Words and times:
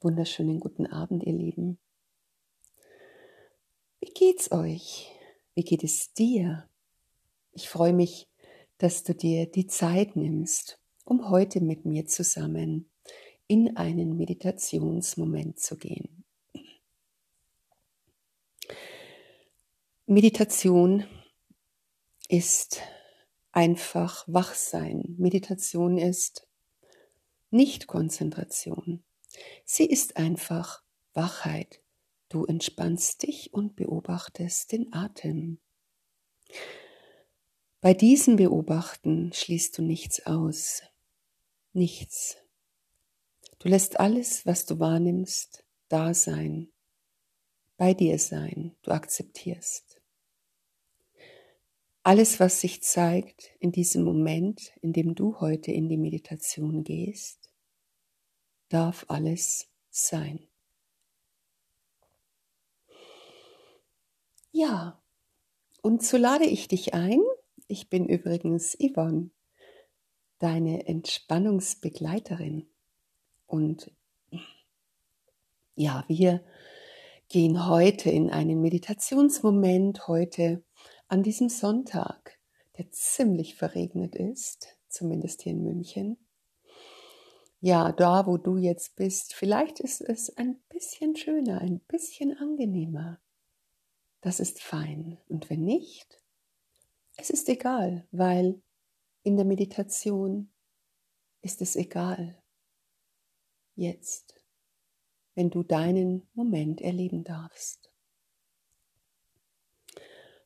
Wunderschönen 0.00 0.60
guten 0.60 0.86
Abend, 0.86 1.24
ihr 1.24 1.32
Lieben. 1.32 1.76
Wie 3.98 4.12
geht's 4.12 4.52
euch? 4.52 5.10
Wie 5.56 5.64
geht 5.64 5.82
es 5.82 6.12
dir? 6.12 6.68
Ich 7.50 7.68
freue 7.68 7.92
mich, 7.92 8.28
dass 8.78 9.02
du 9.02 9.12
dir 9.12 9.46
die 9.50 9.66
Zeit 9.66 10.14
nimmst, 10.14 10.78
um 11.04 11.30
heute 11.30 11.60
mit 11.60 11.84
mir 11.84 12.06
zusammen 12.06 12.88
in 13.48 13.76
einen 13.76 14.16
Meditationsmoment 14.16 15.58
zu 15.58 15.76
gehen. 15.76 16.22
Meditation 20.06 21.08
ist 22.28 22.82
einfach 23.50 24.22
Wachsein. 24.28 25.16
Meditation 25.18 25.98
ist 25.98 26.46
nicht 27.50 27.88
Konzentration. 27.88 29.02
Sie 29.64 29.86
ist 29.86 30.16
einfach 30.16 30.82
Wachheit. 31.14 31.80
Du 32.28 32.44
entspannst 32.44 33.22
dich 33.22 33.52
und 33.52 33.76
beobachtest 33.76 34.72
den 34.72 34.92
Atem. 34.92 35.58
Bei 37.80 37.94
diesem 37.94 38.36
Beobachten 38.36 39.32
schließt 39.32 39.78
du 39.78 39.82
nichts 39.82 40.26
aus. 40.26 40.82
Nichts. 41.72 42.36
Du 43.58 43.68
lässt 43.68 43.98
alles, 44.00 44.46
was 44.46 44.66
du 44.66 44.78
wahrnimmst, 44.78 45.64
da 45.88 46.14
sein, 46.14 46.68
bei 47.78 47.94
dir 47.94 48.18
sein, 48.18 48.74
du 48.82 48.90
akzeptierst. 48.90 50.00
Alles, 52.02 52.40
was 52.40 52.60
sich 52.60 52.82
zeigt 52.82 53.52
in 53.60 53.70
diesem 53.70 54.02
Moment, 54.02 54.72
in 54.82 54.92
dem 54.92 55.14
du 55.14 55.40
heute 55.40 55.70
in 55.70 55.88
die 55.88 55.96
Meditation 55.96 56.82
gehst, 56.82 57.37
darf 58.68 59.04
alles 59.08 59.68
sein. 59.90 60.46
Ja, 64.50 65.00
und 65.82 66.02
so 66.02 66.16
lade 66.16 66.44
ich 66.44 66.68
dich 66.68 66.94
ein. 66.94 67.20
Ich 67.66 67.88
bin 67.88 68.08
übrigens 68.08 68.76
Yvonne, 68.76 69.30
deine 70.38 70.86
Entspannungsbegleiterin. 70.86 72.68
Und 73.46 73.90
ja, 75.74 76.04
wir 76.08 76.44
gehen 77.28 77.68
heute 77.68 78.10
in 78.10 78.30
einen 78.30 78.60
Meditationsmoment, 78.60 80.08
heute 80.08 80.62
an 81.08 81.22
diesem 81.22 81.48
Sonntag, 81.48 82.38
der 82.76 82.90
ziemlich 82.90 83.54
verregnet 83.54 84.16
ist, 84.16 84.76
zumindest 84.88 85.42
hier 85.42 85.52
in 85.52 85.62
München 85.62 86.16
ja, 87.60 87.92
da 87.92 88.26
wo 88.26 88.36
du 88.36 88.56
jetzt 88.56 88.96
bist, 88.96 89.34
vielleicht 89.34 89.80
ist 89.80 90.00
es 90.00 90.36
ein 90.36 90.60
bisschen 90.68 91.16
schöner, 91.16 91.60
ein 91.60 91.80
bisschen 91.80 92.36
angenehmer. 92.36 93.20
Das 94.20 94.40
ist 94.40 94.60
fein. 94.60 95.18
Und 95.28 95.50
wenn 95.50 95.64
nicht, 95.64 96.22
es 97.16 97.30
ist 97.30 97.48
egal, 97.48 98.06
weil 98.12 98.60
in 99.22 99.36
der 99.36 99.44
Meditation 99.44 100.50
ist 101.42 101.60
es 101.60 101.74
egal. 101.74 102.40
Jetzt, 103.74 104.34
wenn 105.34 105.50
du 105.50 105.62
deinen 105.62 106.28
Moment 106.34 106.80
erleben 106.80 107.24
darfst. 107.24 107.90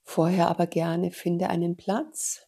Vorher 0.03 0.49
aber 0.49 0.67
gerne 0.67 1.11
finde 1.11 1.49
einen 1.49 1.77
Platz 1.77 2.47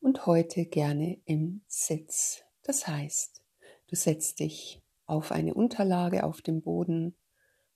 und 0.00 0.26
heute 0.26 0.64
gerne 0.66 1.20
im 1.24 1.62
Sitz. 1.66 2.44
Das 2.62 2.86
heißt, 2.86 3.42
du 3.88 3.96
setzt 3.96 4.38
dich 4.40 4.80
auf 5.06 5.32
eine 5.32 5.54
Unterlage 5.54 6.24
auf 6.24 6.42
dem 6.42 6.62
Boden, 6.62 7.16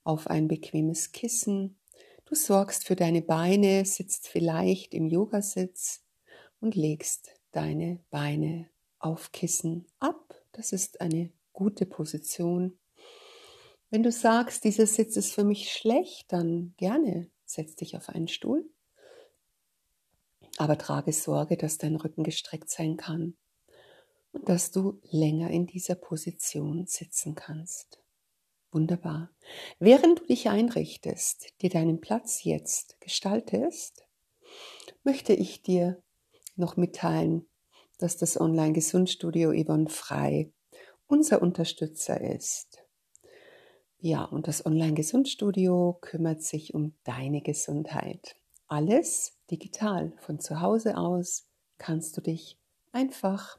auf 0.05 0.29
ein 0.29 0.47
bequemes 0.47 1.13
Kissen, 1.13 1.79
du 2.25 2.35
sorgst 2.35 2.87
für 2.87 2.95
deine 2.95 3.23
Beine, 3.23 3.85
sitzt 3.85 4.29
vielleicht 4.29 4.95
im 4.95 5.09
Yogasitz 5.09 6.05
und 6.61 6.77
legst 6.77 7.35
deine 7.51 8.01
Beine 8.11 8.69
auf 8.99 9.33
Kissen 9.33 9.87
ab. 9.99 10.41
Das 10.53 10.73
ist 10.73 11.01
eine 11.01 11.33
gute 11.53 11.87
Position. 11.87 12.79
Wenn 13.91 14.03
du 14.03 14.13
sagst, 14.13 14.65
dieser 14.65 14.87
Sitz 14.87 15.17
ist 15.17 15.33
für 15.33 15.45
mich 15.45 15.73
schlecht, 15.73 16.33
dann 16.33 16.75
gerne 16.77 17.31
setz 17.45 17.75
dich 17.77 17.97
auf 17.97 18.09
einen 18.09 18.29
Stuhl. 18.29 18.69
Aber 20.59 20.79
trage 20.79 21.13
Sorge, 21.13 21.57
dass 21.57 21.79
dein 21.79 21.97
Rücken 21.97 22.23
gestreckt 22.23 22.71
sein 22.71 22.97
kann 22.97 23.37
dass 24.45 24.71
du 24.71 25.01
länger 25.11 25.51
in 25.51 25.67
dieser 25.67 25.95
Position 25.95 26.87
sitzen 26.87 27.35
kannst. 27.35 28.01
Wunderbar. 28.71 29.31
Während 29.79 30.21
du 30.21 30.27
dich 30.27 30.49
einrichtest, 30.49 31.55
dir 31.63 31.71
deinen 31.71 32.01
Platz 32.01 32.45
jetzt 32.45 33.01
gestaltest, 33.01 34.07
möchte 35.05 35.33
ich 35.33 35.63
dir 35.63 36.03
noch 36.57 36.77
mitteilen, 36.77 37.47
dass 37.99 38.17
das 38.17 38.39
Online-Gesundstudio 38.39 39.53
Yvonne 39.53 39.89
Frei 39.89 40.53
unser 41.07 41.41
Unterstützer 41.41 42.21
ist. 42.21 42.83
Ja, 43.99 44.25
und 44.25 44.47
das 44.47 44.67
Online-Gesundstudio 44.67 45.99
kümmert 46.01 46.43
sich 46.43 46.75
um 46.75 46.95
deine 47.05 47.41
Gesundheit. 47.41 48.37
Alles 48.67 49.39
digital. 49.51 50.13
Von 50.19 50.39
zu 50.39 50.61
Hause 50.61 50.97
aus 50.97 51.47
kannst 51.79 52.17
du 52.17 52.21
dich 52.21 52.59
einfach 52.93 53.59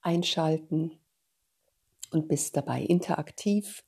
einschalten 0.00 0.98
und 2.10 2.28
bist 2.28 2.56
dabei 2.56 2.82
interaktiv. 2.82 3.84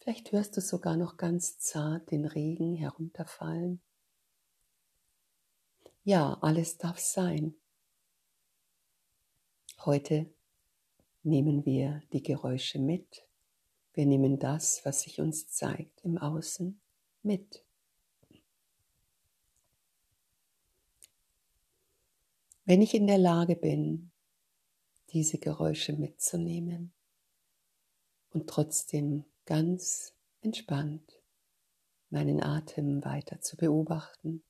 Vielleicht 0.00 0.30
hörst 0.30 0.58
du 0.58 0.60
sogar 0.60 0.98
noch 0.98 1.16
ganz 1.16 1.58
zart 1.58 2.10
den 2.10 2.26
Regen 2.26 2.74
herunterfallen. 2.76 3.80
Ja, 6.04 6.36
alles 6.42 6.76
darf 6.76 6.98
sein. 6.98 7.56
Heute 9.86 10.26
nehmen 11.22 11.64
wir 11.64 12.02
die 12.12 12.22
Geräusche 12.22 12.78
mit. 12.78 13.26
Wir 13.94 14.04
nehmen 14.04 14.38
das, 14.38 14.84
was 14.84 15.00
sich 15.00 15.22
uns 15.22 15.48
zeigt 15.48 16.04
im 16.04 16.18
Außen, 16.18 16.78
mit. 17.22 17.64
Wenn 22.66 22.82
ich 22.82 22.92
in 22.92 23.06
der 23.06 23.16
Lage 23.16 23.56
bin, 23.56 24.10
diese 25.14 25.38
Geräusche 25.38 25.94
mitzunehmen 25.94 26.92
und 28.34 28.50
trotzdem 28.50 29.24
ganz 29.46 30.12
entspannt 30.42 31.22
meinen 32.10 32.42
Atem 32.42 33.02
weiter 33.02 33.40
zu 33.40 33.56
beobachten, 33.56 34.42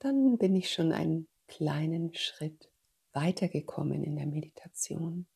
dann 0.00 0.36
bin 0.36 0.54
ich 0.54 0.70
schon 0.70 0.92
einen 0.92 1.28
kleinen 1.48 2.14
Schritt 2.14 2.68
weitergekommen 3.16 4.04
in 4.04 4.14
der 4.14 4.26
Meditation. 4.26 5.26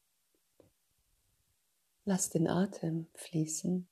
Lass 2.05 2.31
den 2.31 2.47
Atem 2.47 3.09
fließen 3.15 3.89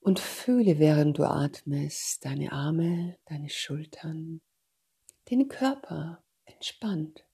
und 0.00 0.20
fühle, 0.20 0.78
während 0.78 1.18
du 1.18 1.24
atmest, 1.24 2.24
deine 2.24 2.52
Arme, 2.52 3.16
deine 3.24 3.48
Schultern, 3.48 4.42
den 5.30 5.48
Körper 5.48 6.22
entspannt. 6.44 7.24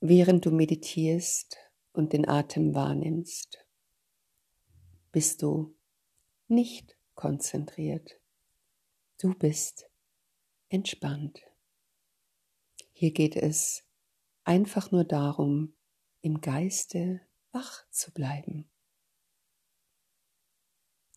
Während 0.00 0.44
du 0.44 0.50
meditierst 0.50 1.56
und 1.92 2.12
den 2.12 2.28
Atem 2.28 2.74
wahrnimmst, 2.74 3.64
bist 5.10 5.42
du 5.42 5.74
nicht 6.48 6.96
konzentriert. 7.14 8.19
Du 9.20 9.34
bist 9.34 9.86
entspannt. 10.70 11.42
Hier 12.94 13.12
geht 13.12 13.36
es 13.36 13.84
einfach 14.44 14.92
nur 14.92 15.04
darum, 15.04 15.76
im 16.22 16.40
Geiste 16.40 17.20
wach 17.52 17.84
zu 17.90 18.12
bleiben. 18.12 18.70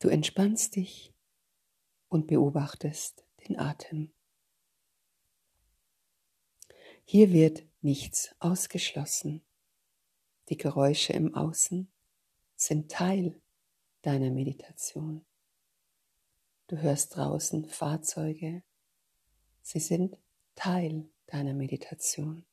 Du 0.02 0.10
entspannst 0.10 0.76
dich 0.76 1.14
und 2.10 2.28
beobachtest 2.28 3.24
den 3.48 3.58
Atem. 3.58 4.12
Hier 7.06 7.32
wird 7.32 7.64
nichts 7.80 8.36
ausgeschlossen. 8.40 9.46
Die 10.50 10.58
Geräusche 10.58 11.14
im 11.14 11.34
Außen 11.34 11.90
sind 12.58 12.92
Teil 12.92 13.42
deiner 14.02 14.30
Meditation. 14.30 15.26
Du 16.68 16.78
hörst 16.78 17.18
draußen 17.18 17.68
Fahrzeuge. 17.68 18.64
Sie 19.62 19.80
sind 19.80 20.18
Teil 20.56 21.10
deiner 21.28 21.54
Meditation. 21.54 22.46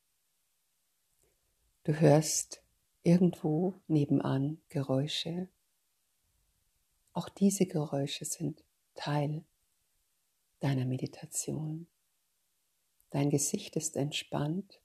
Du 1.85 1.93
hörst 1.95 2.61
irgendwo 3.05 3.81
nebenan 3.87 4.61
Geräusche. 4.69 5.49
Auch 7.13 7.29
diese 7.29 7.67
Geräusche 7.67 8.25
sind 8.25 8.65
Teil 8.95 9.45
deiner 10.59 10.87
Meditation. 10.87 11.87
Dein 13.11 13.31
Gesicht 13.31 13.77
ist 13.77 13.97
entspannt, 13.97 14.81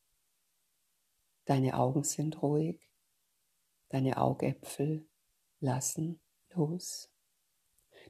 deine 1.45 1.77
Augen 1.77 2.03
sind 2.03 2.41
ruhig, 2.43 2.79
deine 3.89 4.17
Augäpfel 4.17 5.07
lassen 5.59 6.19
los, 6.53 7.09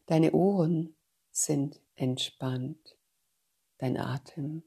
deine 0.06 0.34
Ohren 0.34 0.96
sind 1.38 1.82
entspannt, 1.96 2.96
dein 3.78 3.98
Atem 3.98 4.64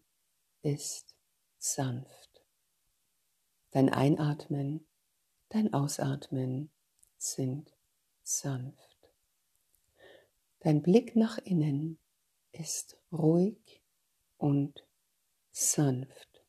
ist 0.61 1.15
sanft. 1.57 2.43
Dein 3.71 3.89
Einatmen, 3.89 4.87
dein 5.49 5.73
Ausatmen 5.73 6.71
sind 7.17 7.75
sanft. 8.23 8.99
Dein 10.61 10.83
Blick 10.83 11.17
nach 11.17 11.39
innen 11.39 11.99
ist 12.53 12.99
ruhig 13.11 13.81
und 14.37 14.85
sanft. 15.51 16.45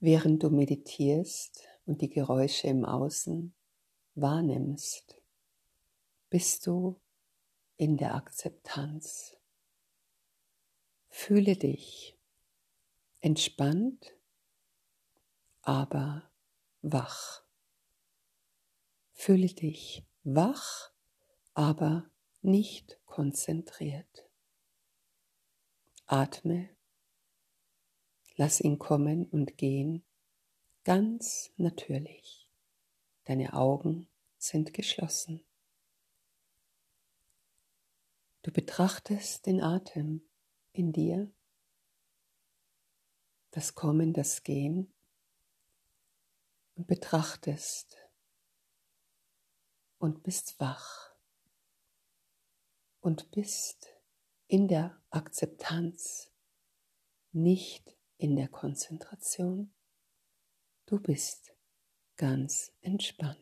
Während 0.00 0.42
du 0.42 0.48
meditierst 0.48 1.68
und 1.84 2.00
die 2.00 2.10
Geräusche 2.10 2.68
im 2.68 2.86
Außen 2.86 3.54
wahrnimmst, 4.14 5.15
bist 6.28 6.66
du 6.66 7.00
in 7.76 7.96
der 7.96 8.14
Akzeptanz. 8.14 9.36
Fühle 11.08 11.56
dich 11.56 12.18
entspannt, 13.20 14.14
aber 15.62 16.30
wach. 16.82 17.42
Fühle 19.12 19.46
dich 19.46 20.04
wach, 20.24 20.92
aber 21.54 22.10
nicht 22.42 23.00
konzentriert. 23.06 24.28
Atme, 26.06 26.68
lass 28.36 28.60
ihn 28.60 28.78
kommen 28.78 29.26
und 29.26 29.56
gehen, 29.56 30.04
ganz 30.84 31.52
natürlich. 31.56 32.48
Deine 33.24 33.54
Augen 33.54 34.06
sind 34.38 34.72
geschlossen. 34.72 35.45
Du 38.46 38.52
betrachtest 38.52 39.46
den 39.46 39.60
Atem 39.60 40.24
in 40.70 40.92
dir, 40.92 41.34
das 43.50 43.74
Kommen, 43.74 44.12
das 44.12 44.44
Gehen 44.44 44.94
und 46.76 46.86
betrachtest 46.86 47.96
und 49.98 50.22
bist 50.22 50.60
wach 50.60 51.16
und 53.00 53.32
bist 53.32 53.88
in 54.46 54.68
der 54.68 55.02
Akzeptanz, 55.10 56.30
nicht 57.32 57.96
in 58.16 58.36
der 58.36 58.46
Konzentration. 58.46 59.74
Du 60.84 61.00
bist 61.00 61.52
ganz 62.14 62.72
entspannt. 62.80 63.40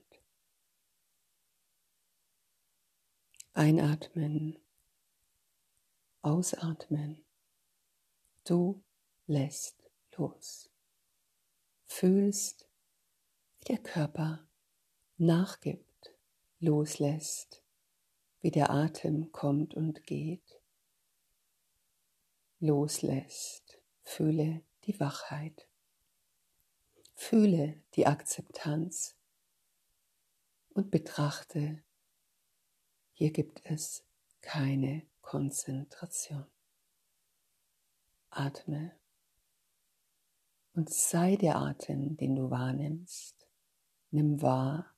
Einatmen 3.52 4.64
Ausatmen. 6.24 7.22
Du 8.44 8.82
lässt 9.26 9.90
los. 10.16 10.70
Fühlst, 11.84 12.66
wie 13.58 13.64
der 13.64 13.76
Körper 13.82 14.48
nachgibt, 15.18 16.14
loslässt, 16.60 17.62
wie 18.40 18.50
der 18.50 18.70
Atem 18.70 19.32
kommt 19.32 19.74
und 19.74 20.06
geht. 20.06 20.62
Loslässt. 22.58 23.82
Fühle 24.02 24.62
die 24.84 24.98
Wachheit. 25.00 25.68
Fühle 27.14 27.82
die 27.96 28.06
Akzeptanz 28.06 29.14
und 30.70 30.90
betrachte, 30.90 31.84
hier 33.12 33.30
gibt 33.30 33.60
es 33.64 34.06
keine 34.40 35.06
Konzentration. 35.24 36.46
Atme 38.30 38.98
und 40.74 40.90
sei 40.92 41.36
der 41.36 41.56
Atem, 41.56 42.16
den 42.16 42.36
du 42.36 42.50
wahrnimmst. 42.50 43.48
Nimm 44.10 44.42
wahr 44.42 44.94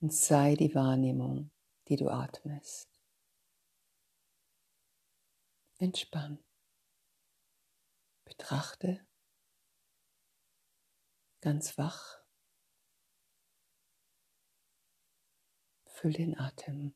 und 0.00 0.12
sei 0.12 0.54
die 0.54 0.74
Wahrnehmung, 0.74 1.50
die 1.88 1.96
du 1.96 2.08
atmest. 2.08 2.88
Entspann. 5.78 6.38
Betrachte 8.24 9.04
ganz 11.40 11.78
wach. 11.78 12.20
Füll 15.86 16.12
den 16.12 16.38
Atem. 16.38 16.94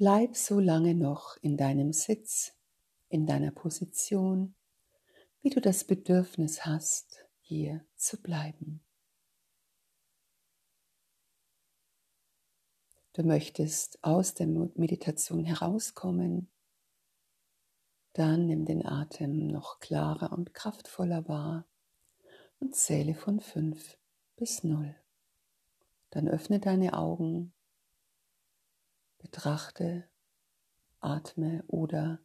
Bleib 0.00 0.34
so 0.34 0.58
lange 0.58 0.94
noch 0.94 1.36
in 1.42 1.56
deinem 1.56 1.92
Sitz, 1.92 2.54
in 3.10 3.26
deiner 3.26 3.52
Position, 3.52 4.54
wie 5.42 5.50
du 5.50 5.60
das 5.60 5.84
Bedürfnis 5.84 6.64
hast, 6.64 7.26
hier 7.40 7.84
zu 7.96 8.20
bleiben. 8.20 8.82
du 13.12 13.26
möchtest 13.26 14.02
aus 14.02 14.32
der 14.32 14.46
Meditation 14.46 15.44
herauskommen, 15.44 16.48
dann 18.14 18.46
nimm 18.46 18.64
den 18.64 18.86
Atem 18.86 19.48
noch 19.48 19.78
klarer 19.78 20.32
und 20.32 20.54
kraftvoller 20.54 21.28
wahr 21.28 21.66
und 22.60 22.74
zähle 22.74 23.14
von 23.14 23.40
5 23.40 23.98
bis 24.36 24.64
0. 24.64 24.96
Dann 26.08 26.28
öffne 26.28 26.60
deine 26.60 26.94
Augen, 26.94 27.52
betrachte, 29.20 30.08
atme 31.00 31.64
oder 31.66 32.20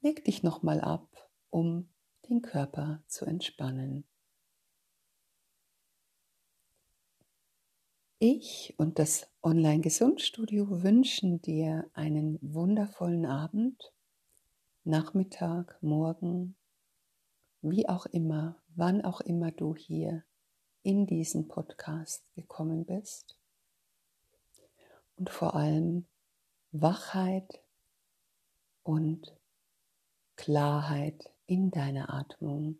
leg 0.00 0.24
dich 0.24 0.42
nochmal 0.42 0.80
ab, 0.80 1.30
um 1.50 1.88
den 2.28 2.42
Körper 2.42 3.02
zu 3.06 3.24
entspannen. 3.24 4.04
Ich 8.20 8.74
und 8.78 8.98
das 8.98 9.28
Online-Gesundstudio 9.42 10.82
wünschen 10.82 11.40
dir 11.40 11.88
einen 11.92 12.38
wundervollen 12.42 13.26
Abend, 13.26 13.92
Nachmittag, 14.82 15.80
Morgen, 15.82 16.56
wie 17.60 17.88
auch 17.88 18.06
immer, 18.06 18.60
wann 18.74 19.02
auch 19.02 19.20
immer 19.20 19.52
du 19.52 19.76
hier 19.76 20.24
in 20.82 21.06
diesen 21.06 21.46
Podcast 21.46 22.24
gekommen 22.34 22.84
bist. 22.86 23.38
Und 25.14 25.30
vor 25.30 25.54
allem 25.54 26.06
Wachheit 26.72 27.62
und 28.82 29.34
Klarheit 30.36 31.32
in 31.46 31.70
deiner 31.70 32.12
Atmung, 32.12 32.78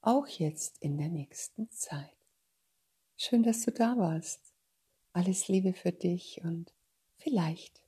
auch 0.00 0.26
jetzt 0.26 0.78
in 0.82 0.98
der 0.98 1.08
nächsten 1.08 1.70
Zeit. 1.70 2.16
Schön, 3.16 3.42
dass 3.42 3.62
du 3.62 3.70
da 3.70 3.96
warst. 3.96 4.52
Alles 5.12 5.48
Liebe 5.48 5.72
für 5.72 5.92
dich 5.92 6.42
und 6.42 6.74
vielleicht 7.14 7.82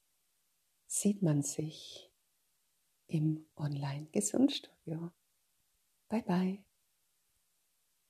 sieht 0.86 1.20
man 1.22 1.42
sich 1.42 2.10
im 3.08 3.46
Online-Gesundstudio. 3.56 5.10
Bye 6.08 6.22
bye. 6.22 6.67